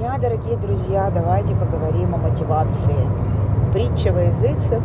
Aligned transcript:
дня, 0.00 0.16
дорогие 0.16 0.56
друзья. 0.56 1.10
Давайте 1.14 1.54
поговорим 1.54 2.14
о 2.14 2.16
мотивации. 2.16 3.06
Притча 3.70 4.12
во 4.12 4.22
языцах. 4.22 4.82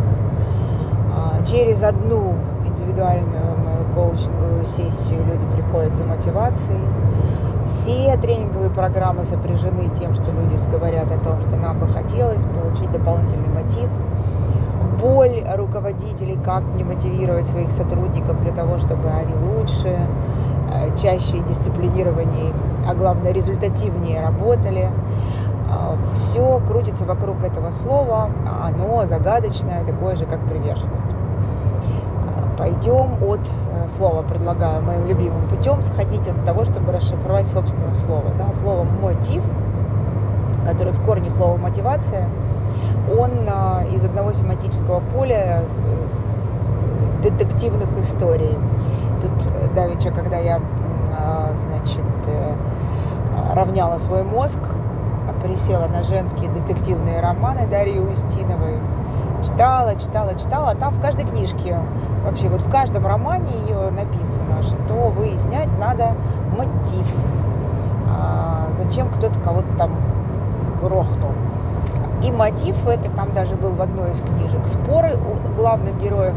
А, 1.15 1.41
через 1.45 1.83
одну 1.83 2.33
индивидуальную 2.65 3.57
мою 3.63 3.85
коучинговую 3.95 4.65
сессию 4.65 5.23
люди 5.23 5.45
приходят 5.55 5.95
за 5.95 6.03
мотивацией. 6.03 6.81
Все 7.65 8.17
тренинговые 8.17 8.69
программы 8.69 9.23
сопряжены 9.23 9.89
тем, 9.97 10.13
что 10.13 10.31
люди 10.31 10.57
говорят 10.69 11.09
о 11.09 11.17
том, 11.17 11.39
что 11.39 11.55
нам 11.55 11.79
бы 11.79 11.87
хотелось 11.87 12.43
получить 12.43 12.91
дополнительный 12.91 13.47
мотив. 13.47 13.89
Боль 15.01 15.45
руководителей, 15.55 16.37
как 16.43 16.63
не 16.75 16.83
мотивировать 16.83 17.47
своих 17.47 17.71
сотрудников 17.71 18.41
для 18.41 18.51
того, 18.51 18.79
чтобы 18.79 19.07
они 19.09 19.33
лучше, 19.33 19.97
э, 20.73 20.97
чаще 20.97 21.37
и 21.37 21.43
дисциплинированнее 21.43 22.51
а 22.87 22.93
главное 22.93 23.31
результативнее 23.31 24.21
работали. 24.21 24.89
А, 25.69 25.97
Все 26.13 26.61
крутится 26.67 27.05
вокруг 27.05 27.43
этого 27.43 27.71
слова, 27.71 28.29
а 28.47 28.67
оно 28.67 29.05
загадочное, 29.05 29.83
такое 29.85 30.15
же, 30.15 30.25
как 30.25 30.39
приверженность. 30.41 31.13
А, 32.27 32.57
Пойдем 32.57 33.23
от 33.23 33.41
э, 33.73 33.87
слова, 33.89 34.21
предлагаю 34.21 34.81
моим 34.81 35.07
любимым 35.07 35.47
путем 35.47 35.81
сходить 35.81 36.27
от 36.27 36.45
того, 36.45 36.63
чтобы 36.65 36.91
расшифровать 36.91 37.47
собственное 37.47 37.93
слово. 37.93 38.25
Да? 38.37 38.53
Слово 38.53 38.83
«мотив», 38.83 39.43
которое 40.65 40.91
в 40.91 41.03
корне 41.03 41.29
слова 41.29 41.57
«мотивация», 41.57 42.29
он 43.07 43.47
из 43.93 44.03
одного 44.03 44.33
семантического 44.33 44.99
поля 45.13 45.61
детективных 47.21 47.89
историй. 47.99 48.57
Тут 49.21 49.51
э, 49.51 49.67
давеча, 49.75 50.11
когда 50.11 50.37
я 50.37 50.61
значит, 51.57 52.05
э, 52.27 52.55
равняла 53.53 53.97
свой 53.99 54.23
мозг, 54.23 54.59
присела 55.45 55.87
на 55.87 56.03
женские 56.03 56.49
детективные 56.49 57.21
романы 57.21 57.67
Дарьи 57.67 57.99
Устиновой, 57.99 58.79
читала, 59.43 59.95
читала, 59.95 60.33
читала, 60.33 60.71
а 60.71 60.75
там 60.75 60.93
в 60.93 61.01
каждой 61.01 61.25
книжке, 61.25 61.77
вообще 62.23 62.49
вот 62.49 62.61
в 62.61 62.69
каждом 62.69 63.05
романе 63.05 63.51
ее 63.67 63.91
написано, 63.91 64.63
что 64.63 65.09
выяснять 65.09 65.69
надо 65.79 66.15
мотив, 66.57 67.15
а, 68.09 68.67
зачем 68.77 69.09
кто-то 69.09 69.39
кого-то 69.39 69.67
там 69.77 69.91
грохнул. 70.81 71.31
И 72.23 72.31
мотив 72.31 72.87
это 72.87 73.09
там 73.11 73.31
даже 73.33 73.55
был 73.55 73.71
в 73.71 73.81
одной 73.81 74.11
из 74.11 74.21
книжек. 74.21 74.65
Споры 74.65 75.15
у 75.15 75.53
главных 75.53 75.95
героев, 76.01 76.33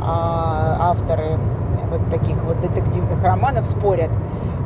а, 0.00 0.76
авторы 0.80 1.38
вот 1.90 2.10
таких 2.10 2.42
вот 2.42 2.60
детективных 2.60 3.22
романов 3.22 3.66
спорят. 3.66 4.10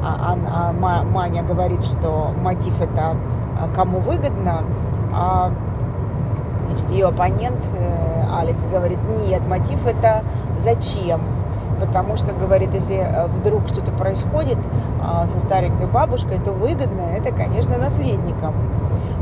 А, 0.03 0.35
а, 0.35 0.71
а 0.71 1.03
Маня 1.03 1.43
говорит, 1.43 1.83
что 1.85 2.33
мотив 2.41 2.81
это 2.81 3.17
а, 3.61 3.69
кому 3.75 4.01
выгодно, 4.01 4.63
а 5.13 5.53
значит, 6.69 6.91
ее 6.91 7.09
оппонент 7.09 7.67
э, 7.77 8.25
Алекс 8.39 8.65
говорит, 8.65 8.99
нет, 9.27 9.47
мотив 9.47 9.87
это 9.87 10.23
зачем. 10.59 11.21
Потому 11.81 12.17
что, 12.17 12.33
говорит, 12.33 12.75
если 12.75 12.97
э, 12.97 13.27
вдруг 13.29 13.67
что-то 13.69 13.91
происходит 13.93 14.59
а, 15.03 15.27
со 15.27 15.41
старенькой 15.41 15.87
бабушкой, 15.87 16.39
то 16.39 16.53
выгодно 16.53 17.03
это, 17.17 17.33
конечно, 17.33 17.79
наследникам. 17.79 18.55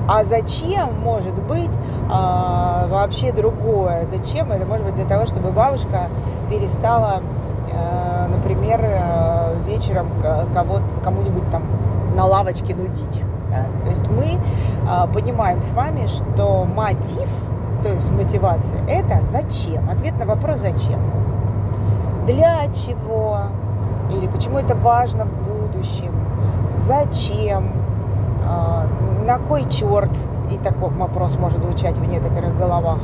А 0.09 0.25
зачем 0.25 0.99
может 1.01 1.35
быть 1.43 1.71
а, 2.11 2.87
вообще 2.89 3.33
другое? 3.33 4.07
Зачем? 4.07 4.51
Это 4.51 4.67
может 4.67 4.85
быть 4.85 4.95
для 4.95 5.05
того, 5.05 5.27
чтобы 5.27 5.51
бабушка 5.51 6.09
перестала 6.51 7.21
Э, 7.79 8.27
например, 8.29 8.81
э, 8.83 9.55
вечером 9.67 10.09
кого 10.55 10.81
кому-нибудь 11.05 11.51
там 11.51 11.63
на 12.17 12.25
лавочке 12.27 12.75
нудить. 12.75 13.23
Да? 13.51 13.67
То 13.85 13.91
есть 13.91 14.07
мы 14.09 14.35
э, 14.35 15.13
понимаем 15.13 15.61
с 15.61 15.73
вами, 15.73 16.07
что 16.07 16.65
мотив, 16.65 17.29
то 17.83 17.93
есть 17.93 18.11
мотивация, 18.11 18.81
это 18.89 19.25
зачем? 19.25 19.89
Ответ 19.89 20.19
на 20.19 20.27
вопрос 20.27 20.61
зачем? 20.61 21.01
Для 22.29 22.67
чего? 22.75 23.39
Или 24.11 24.27
почему 24.27 24.59
это 24.59 24.75
важно 24.75 25.25
в 25.25 25.33
будущем? 25.33 26.13
Зачем? 26.77 27.73
На 29.25 29.39
кой 29.39 29.67
черт? 29.71 30.11
И 30.51 30.59
такой 30.59 30.91
вопрос 30.91 31.39
может 31.39 31.63
звучать 31.63 31.97
в 31.97 32.05
некоторых 32.05 32.55
головах. 32.59 32.99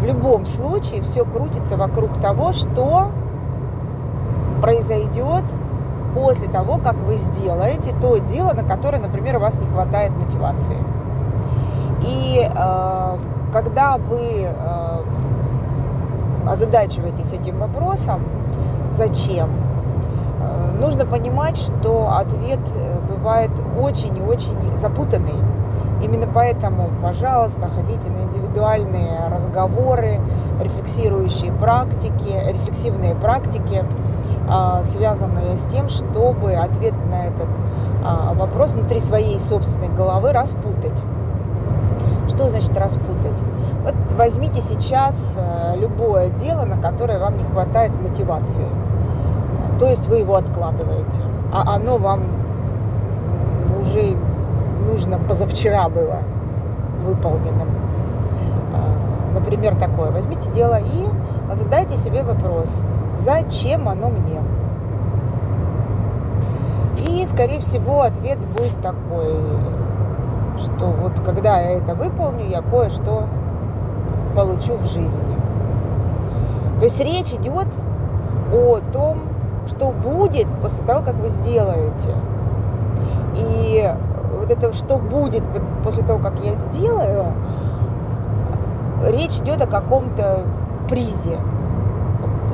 В 0.00 0.04
любом 0.04 0.44
случае 0.44 1.00
все 1.00 1.24
крутится 1.24 1.78
вокруг 1.78 2.20
того, 2.20 2.52
что 2.52 3.10
произойдет 4.60 5.44
после 6.14 6.48
того, 6.48 6.76
как 6.76 6.96
вы 6.96 7.16
сделаете 7.16 7.94
то 7.98 8.18
дело, 8.18 8.52
на 8.52 8.62
которое, 8.62 8.98
например, 8.98 9.36
у 9.36 9.40
вас 9.40 9.58
не 9.58 9.64
хватает 9.64 10.10
мотивации. 10.10 10.76
И 12.02 12.46
э, 12.46 13.18
когда 13.52 13.96
вы 13.96 14.42
э, 14.42 14.79
озадачиваетесь 16.50 17.32
этим 17.32 17.58
вопросом, 17.58 18.22
зачем, 18.90 19.50
э, 20.40 20.80
нужно 20.80 21.06
понимать, 21.06 21.56
что 21.56 22.10
ответ 22.16 22.60
э, 22.74 22.98
бывает 23.08 23.50
очень 23.78 24.16
и 24.16 24.20
очень 24.20 24.76
запутанный. 24.76 25.34
Именно 26.02 26.26
поэтому, 26.32 26.90
пожалуйста, 27.02 27.68
ходите 27.68 28.08
на 28.08 28.22
индивидуальные 28.24 29.28
разговоры, 29.30 30.18
рефлексирующие 30.60 31.52
практики, 31.52 32.34
рефлексивные 32.48 33.14
практики, 33.14 33.84
а, 34.48 34.82
связанные 34.82 35.56
с 35.56 35.64
тем, 35.64 35.88
чтобы 35.88 36.54
ответ 36.54 36.94
на 37.10 37.26
этот 37.26 37.48
а, 38.04 38.32
вопрос 38.32 38.70
внутри 38.70 39.00
своей 39.00 39.38
собственной 39.38 39.88
головы 39.88 40.32
распутать. 40.32 41.00
Что 42.30 42.48
значит 42.48 42.76
распутать? 42.78 43.42
Вот 43.82 43.94
возьмите 44.16 44.60
сейчас 44.60 45.36
э, 45.36 45.76
любое 45.78 46.28
дело, 46.30 46.64
на 46.64 46.80
которое 46.80 47.18
вам 47.18 47.36
не 47.36 47.44
хватает 47.44 47.90
мотивации. 48.00 48.66
То 49.80 49.86
есть 49.86 50.06
вы 50.06 50.18
его 50.18 50.36
откладываете, 50.36 51.22
а 51.52 51.74
оно 51.74 51.98
вам 51.98 52.22
уже 53.80 54.16
нужно 54.86 55.18
позавчера 55.18 55.88
было 55.88 56.18
выполненным. 57.04 57.68
А, 58.74 59.34
например, 59.34 59.74
такое. 59.76 60.10
Возьмите 60.10 60.50
дело 60.50 60.78
и 60.78 61.54
задайте 61.54 61.96
себе 61.96 62.22
вопрос, 62.22 62.82
зачем 63.16 63.88
оно 63.88 64.08
мне? 64.08 64.40
И, 66.98 67.24
скорее 67.26 67.60
всего, 67.60 68.02
ответ 68.02 68.38
будет 68.38 68.80
такой, 68.82 69.34
что 70.60 70.86
вот 70.86 71.20
когда 71.24 71.58
я 71.58 71.78
это 71.78 71.94
выполню, 71.94 72.48
я 72.48 72.60
кое-что 72.60 73.24
получу 74.34 74.74
в 74.74 74.86
жизни. 74.86 75.36
То 76.78 76.84
есть 76.84 77.00
речь 77.00 77.32
идет 77.32 77.66
о 78.52 78.78
том, 78.92 79.18
что 79.66 79.90
будет 79.90 80.46
после 80.62 80.84
того, 80.84 81.02
как 81.02 81.14
вы 81.16 81.28
сделаете. 81.28 82.14
И 83.36 83.92
вот 84.38 84.50
это, 84.50 84.72
что 84.72 84.96
будет 84.96 85.42
после 85.84 86.04
того, 86.04 86.18
как 86.22 86.40
я 86.44 86.54
сделаю, 86.54 87.26
речь 89.08 89.36
идет 89.38 89.62
о 89.62 89.66
каком-то 89.66 90.40
призе. 90.88 91.38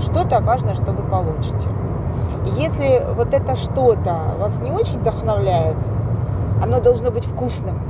Что-то 0.00 0.40
важно, 0.40 0.74
что 0.74 0.92
вы 0.92 1.02
получите. 1.02 1.68
Если 2.56 3.02
вот 3.14 3.32
это 3.32 3.56
что-то 3.56 4.34
вас 4.38 4.60
не 4.60 4.70
очень 4.70 5.00
вдохновляет, 5.00 5.76
оно 6.62 6.80
должно 6.80 7.10
быть 7.10 7.24
вкусным, 7.24 7.80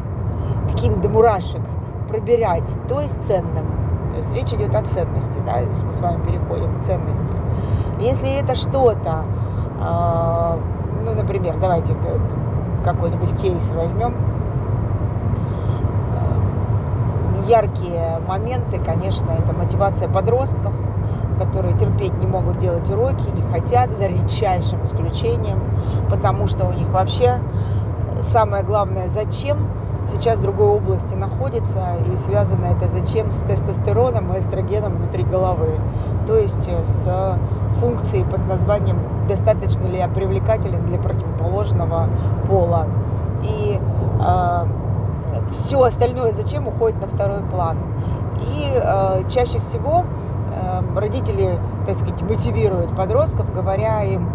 таким 0.69 1.01
до 1.01 1.09
мурашек, 1.09 1.63
пробирать, 2.09 2.71
то 2.89 3.01
есть 3.01 3.23
ценным. 3.23 3.67
То 4.13 4.19
есть 4.19 4.35
речь 4.35 4.53
идет 4.53 4.75
о 4.75 4.83
ценности, 4.83 5.41
да, 5.45 5.63
здесь 5.63 5.83
мы 5.83 5.93
с 5.93 6.01
вами 6.01 6.23
переходим 6.27 6.75
к 6.75 6.83
ценности. 6.83 7.35
Если 8.01 8.31
это 8.31 8.55
что-то, 8.55 9.25
э, 9.81 10.59
ну, 11.05 11.15
например, 11.15 11.57
давайте 11.61 11.95
какой-нибудь 12.85 13.37
кейс 13.41 13.71
возьмем. 13.73 14.15
Э, 16.15 17.49
яркие 17.49 18.21
моменты, 18.27 18.79
конечно, 18.79 19.31
это 19.31 19.53
мотивация 19.53 20.09
подростков, 20.09 20.73
которые 21.39 21.77
терпеть 21.77 22.17
не 22.19 22.27
могут 22.27 22.59
делать 22.61 22.89
уроки, 22.91 23.29
не 23.35 23.43
хотят, 23.53 23.91
за 23.91 24.07
редчайшим 24.07 24.85
исключением, 24.85 25.61
потому 26.09 26.47
что 26.47 26.65
у 26.65 26.73
них 26.73 26.89
вообще 26.89 27.39
самое 28.21 28.63
главное 28.63 29.09
зачем 29.09 29.59
сейчас 30.07 30.39
в 30.39 30.43
другой 30.43 30.69
области 30.69 31.15
находится, 31.15 31.97
и 32.11 32.17
связано 32.17 32.67
это 32.67 32.89
зачем 32.89 33.31
с 33.33 33.43
тестостероном 33.43 34.33
и 34.35 34.39
эстрогеном 34.41 34.97
внутри 34.97 35.25
головы, 35.25 35.79
то 36.27 36.37
есть 36.37 36.69
с 36.69 37.39
функцией 37.81 38.25
под 38.25 38.47
названием 38.47 38.99
достаточно 39.29 39.87
ли 39.87 39.99
я 39.99 40.09
привлекателен 40.09 40.87
для 40.87 40.99
противоположного 40.99 42.09
пола. 42.47 42.87
И 43.43 43.79
э, 43.81 44.67
все 45.51 45.83
остальное 45.83 46.33
зачем 46.33 46.69
уходит 46.69 47.01
на 47.01 47.07
второй 47.07 47.43
план. 47.43 47.79
И 48.41 48.73
э, 48.75 49.29
чаще 49.29 49.59
всего 49.59 50.05
э, 50.55 50.83
родители, 50.99 51.59
так 51.87 51.97
сказать, 51.97 52.23
мотивируют 52.23 52.95
подростков, 52.97 53.53
говоря 53.53 54.03
им, 54.03 54.31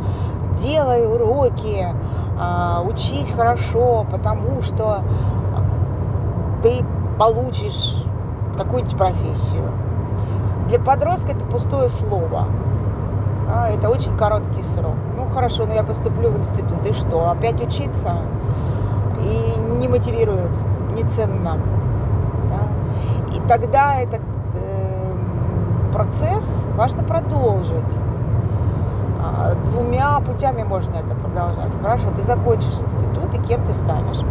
делай 0.57 1.05
уроки, 1.05 1.87
э, 1.87 2.87
учись 2.87 3.31
хорошо, 3.31 4.05
потому 4.11 4.61
что 4.61 4.99
ты 6.61 6.85
получишь 7.17 7.95
какую-нибудь 8.57 8.97
профессию. 8.97 9.71
Для 10.67 10.79
подростка 10.79 11.31
это 11.31 11.45
пустое 11.45 11.89
слово. 11.89 12.47
А, 13.53 13.69
это 13.69 13.89
очень 13.89 14.15
короткий 14.17 14.63
срок. 14.63 14.95
Ну 15.15 15.27
хорошо, 15.27 15.65
но 15.65 15.73
я 15.73 15.83
поступлю 15.83 16.29
в 16.29 16.37
институт. 16.37 16.85
И 16.85 16.93
что? 16.93 17.29
Опять 17.29 17.61
учиться? 17.61 18.15
И 19.19 19.59
не 19.79 19.87
мотивирует, 19.87 20.51
не 20.95 21.03
ценно. 21.03 21.57
Да? 22.49 23.35
И 23.35 23.39
тогда 23.47 23.95
этот 23.95 24.21
э, 24.55 25.15
процесс 25.93 26.67
важно 26.75 27.03
продолжить. 27.03 27.83
А, 29.23 29.53
двумя 29.65 30.19
путями 30.21 30.63
можно 30.63 30.95
это 30.95 31.15
продолжать. 31.15 31.71
Хорошо, 31.81 32.09
ты 32.15 32.21
закончишь 32.21 32.79
институт, 32.81 33.33
и 33.33 33.37
кем 33.39 33.63
ты 33.63 33.73
станешь 33.73 34.21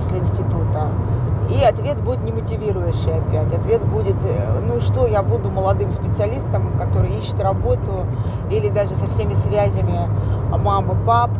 после 0.00 0.18
института? 0.18 0.88
И 1.50 1.62
ответ 1.62 2.00
будет 2.02 2.22
немотивирующий 2.22 3.18
опять. 3.18 3.52
Ответ 3.52 3.84
будет, 3.84 4.16
э, 4.24 4.60
ну 4.66 4.80
что, 4.80 5.06
я 5.06 5.22
буду 5.22 5.50
молодым 5.50 5.90
специалистом, 5.90 6.78
который 6.78 7.10
ищет 7.18 7.40
работу, 7.40 8.06
или 8.50 8.68
даже 8.70 8.94
со 8.94 9.08
всеми 9.08 9.34
связями 9.34 10.08
мамы, 10.50 10.96
пап. 11.04 11.30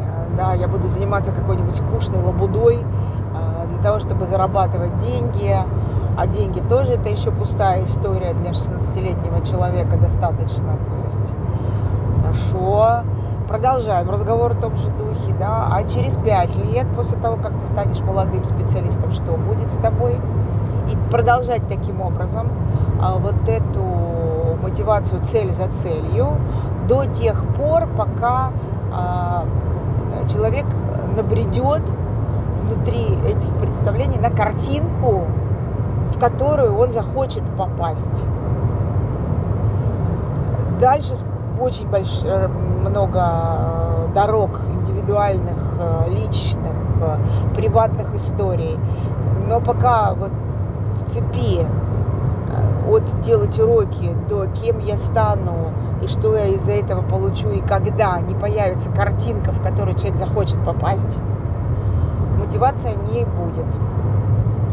Э, 0.00 0.36
да, 0.38 0.54
я 0.54 0.66
буду 0.68 0.88
заниматься 0.88 1.32
какой-нибудь 1.32 1.74
скучной 1.74 2.22
лабудой 2.22 2.78
э, 2.78 3.66
для 3.68 3.82
того, 3.82 3.98
чтобы 3.98 4.26
зарабатывать 4.26 4.98
деньги. 4.98 5.54
А 6.16 6.26
деньги 6.26 6.60
тоже 6.60 6.92
это 6.92 7.10
еще 7.10 7.32
пустая 7.32 7.84
история 7.84 8.34
для 8.34 8.52
16-летнего 8.52 9.44
человека 9.44 9.98
достаточно. 9.98 10.78
То 10.86 11.06
есть, 11.08 11.34
хорошо, 12.22 13.02
продолжаем 13.48 14.08
разговор 14.10 14.54
в 14.54 14.60
том 14.60 14.76
же 14.76 14.88
духе, 14.90 15.34
да, 15.38 15.68
а 15.70 15.84
через 15.84 16.16
пять 16.16 16.56
лет 16.56 16.86
после 16.96 17.18
того, 17.18 17.36
как 17.36 17.58
ты 17.58 17.66
станешь 17.66 18.00
молодым 18.00 18.44
специалистом, 18.44 19.12
что 19.12 19.32
будет 19.32 19.70
с 19.70 19.76
тобой? 19.76 20.20
И 20.90 21.10
продолжать 21.10 21.66
таким 21.68 22.00
образом 22.00 22.48
а, 23.00 23.16
вот 23.16 23.48
эту 23.48 24.58
мотивацию 24.62 25.22
цель 25.22 25.52
за 25.52 25.66
целью 25.70 26.36
до 26.88 27.06
тех 27.06 27.44
пор, 27.54 27.86
пока 27.96 28.50
а, 28.92 29.44
человек 30.28 30.66
набредет 31.16 31.82
внутри 32.62 33.04
этих 33.26 33.54
представлений 33.60 34.18
на 34.18 34.30
картинку, 34.30 35.24
в 36.14 36.18
которую 36.18 36.76
он 36.76 36.90
захочет 36.90 37.44
попасть. 37.56 38.24
Дальше 40.80 41.14
очень 41.60 41.86
больш... 41.88 42.22
Э, 42.24 42.48
много 42.48 43.20
э, 43.20 44.08
дорог 44.14 44.60
индивидуальных, 44.72 45.58
э, 45.78 46.10
личных, 46.10 46.72
приватных 47.56 48.14
историй. 48.14 48.78
Но 49.48 49.60
пока 49.60 50.14
вот 50.14 50.30
в 50.98 51.04
цепи 51.06 51.66
от 52.88 53.20
делать 53.22 53.58
уроки 53.58 54.14
до 54.28 54.46
кем 54.46 54.78
я 54.78 54.96
стану 54.96 55.72
и 56.02 56.06
что 56.06 56.36
я 56.36 56.46
из-за 56.48 56.72
этого 56.72 57.02
получу 57.02 57.50
и 57.50 57.60
когда 57.60 58.20
не 58.20 58.34
появится 58.34 58.90
картинка, 58.90 59.52
в 59.52 59.60
которую 59.62 59.96
человек 59.96 60.16
захочет 60.16 60.62
попасть, 60.64 61.18
мотивация 62.38 62.94
не 62.94 63.24
будет. 63.24 63.66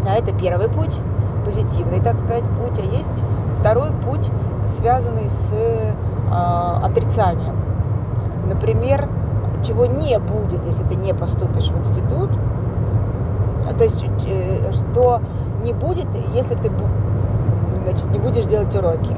А 0.07 0.13
это 0.13 0.31
первый 0.33 0.69
путь, 0.69 0.97
позитивный, 1.43 2.01
так 2.01 2.19
сказать, 2.19 2.43
путь. 2.43 2.77
А 2.77 2.95
есть 2.95 3.23
второй 3.59 3.91
путь, 4.05 4.29
связанный 4.67 5.29
с 5.29 5.51
отрицанием. 6.31 7.55
Например, 8.47 9.07
чего 9.65 9.85
не 9.85 10.17
будет, 10.19 10.65
если 10.65 10.83
ты 10.83 10.95
не 10.95 11.13
поступишь 11.13 11.69
в 11.69 11.77
институт. 11.77 12.31
То 13.77 13.83
есть, 13.83 14.03
э, 14.27 14.71
что 14.71 15.21
не 15.63 15.73
будет, 15.73 16.07
если 16.33 16.55
ты 16.55 16.71
значит, 17.83 18.11
не 18.11 18.19
будешь 18.19 18.45
делать 18.45 18.73
уроки. 18.75 19.15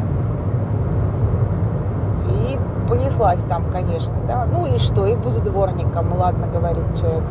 И 2.30 2.60
понеслась 2.88 3.44
там, 3.44 3.65
конечно, 3.71 4.15
да. 4.27 4.45
Ну 4.45 4.65
и 4.65 4.80
что, 4.80 5.06
и 5.06 5.15
буду 5.15 5.39
дворником, 5.39 6.13
ладно, 6.18 6.48
говорит 6.48 6.86
человек. 7.00 7.24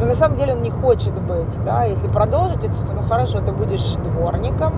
Но 0.00 0.06
на 0.06 0.14
самом 0.14 0.36
деле 0.36 0.54
он 0.54 0.62
не 0.62 0.70
хочет 0.70 1.20
быть, 1.20 1.64
да. 1.64 1.84
Если 1.84 2.08
продолжить 2.08 2.64
это, 2.64 2.86
то 2.86 2.92
ну 2.92 3.02
хорошо, 3.02 3.40
ты 3.40 3.52
будешь 3.52 3.94
дворником, 4.04 4.74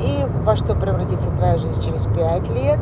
и 0.00 0.26
во 0.44 0.56
что 0.56 0.74
превратится 0.74 1.30
твоя 1.30 1.58
жизнь 1.58 1.82
через 1.82 2.06
пять 2.06 2.48
лет. 2.50 2.78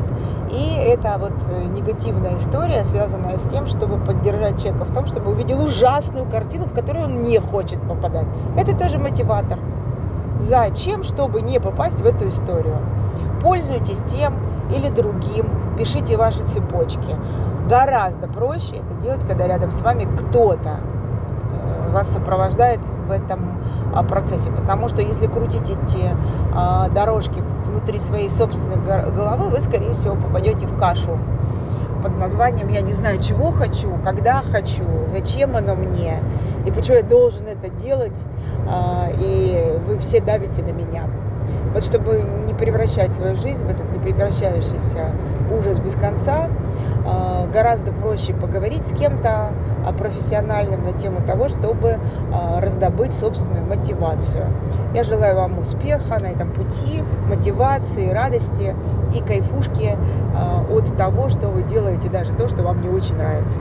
И 0.51 0.75
это 0.77 1.17
вот 1.19 1.33
э, 1.51 1.65
негативная 1.65 2.37
история, 2.37 2.85
связанная 2.85 3.39
с 3.39 3.45
тем, 3.45 3.67
чтобы 3.67 3.99
поддержать 3.99 4.61
человека 4.63 4.85
в 4.85 4.95
том, 4.95 5.07
чтобы 5.07 5.33
увидел 5.33 5.63
ужасную 5.63 6.29
картину, 6.29 6.67
в 6.67 6.75
которую 6.75 7.07
он 7.07 7.23
не 7.23 7.39
хочет 7.39 7.81
попадать. 7.83 8.27
Это 8.57 8.77
тоже 8.77 8.99
мотиватор. 8.99 9.59
Зачем? 10.41 11.05
Чтобы 11.05 11.43
не 11.43 11.61
попасть 11.61 12.01
в 12.01 12.07
эту 12.07 12.29
историю. 12.29 12.79
Пользуйтесь 13.43 14.03
тем 14.05 14.35
или 14.75 14.89
другим, 14.89 15.49
пишите 15.77 16.17
ваши 16.17 16.43
цепочки. 16.45 17.17
Гораздо 17.69 18.29
проще 18.29 18.77
это 18.77 18.95
делать, 19.03 19.27
когда 19.27 19.47
рядом 19.47 19.71
с 19.71 19.83
вами 19.83 20.05
кто-то 20.05 20.81
вас 21.95 22.11
сопровождает 22.11 22.81
в 23.07 23.11
этом 23.11 23.63
а, 23.95 24.03
процессе. 24.03 24.51
Потому 24.51 24.89
что 24.89 25.01
если 25.01 25.27
крутить 25.27 25.63
эти 25.63 26.11
а, 26.55 26.89
дорожки 26.89 27.43
внутри 27.65 27.99
своей 27.99 28.29
собственной 28.29 28.77
головы, 28.77 29.49
вы, 29.49 29.61
скорее 29.61 29.93
всего, 29.93 30.15
попадете 30.15 30.67
в 30.67 30.79
кашу 30.79 31.19
под 32.03 32.19
названием 32.19 32.69
«Я 32.69 32.83
не 32.83 32.93
знаю, 32.93 33.19
чего 33.19 33.51
хочу, 33.51 33.97
когда 34.05 34.43
хочу, 34.43 34.85
зачем 35.07 35.57
оно 35.57 35.75
мне, 35.75 36.23
и 36.67 36.71
почему 36.71 36.99
я 36.99 37.03
должен 37.03 37.47
это 37.47 37.71
делать, 37.71 38.21
а, 38.69 39.09
и 39.19 39.81
вы 39.87 39.99
все 39.99 40.21
давите 40.21 40.63
на 40.63 40.73
меня». 40.73 41.05
Вот 41.73 41.85
чтобы 41.85 42.23
не 42.47 42.55
превращать 42.55 43.13
свою 43.13 43.35
жизнь 43.35 43.65
в 43.65 43.69
этот 43.69 43.91
непрекращающийся 43.91 45.11
ужас 45.51 45.79
без 45.79 45.95
конца, 45.95 46.49
гораздо 47.55 47.93
проще 47.93 48.35
поговорить 48.35 48.87
с 48.87 48.93
кем-то 48.93 49.53
а, 49.87 49.93
профессиональным 49.93 50.83
на 50.85 50.93
тему 50.93 51.25
того, 51.25 51.49
чтобы 51.49 51.99
а, 52.33 52.61
раздобыть 52.61 53.15
собственную 53.15 53.65
мотивацию. 53.65 54.47
Я 54.95 55.05
желаю 55.05 55.37
вам 55.37 55.59
успеха 55.59 56.19
на 56.21 56.27
этом 56.27 56.53
пути, 56.53 57.03
мотивации, 57.29 58.11
радости 58.11 58.75
и 59.15 59.21
кайфушки 59.21 59.97
от 60.71 60.97
того, 60.97 61.29
что 61.29 61.49
вы 61.49 61.63
делаете, 61.63 62.09
даже 62.09 62.33
то, 62.33 62.49
что 62.49 62.63
вам 62.63 62.81
не 62.81 62.89
очень 62.89 63.17
нравится. 63.17 63.61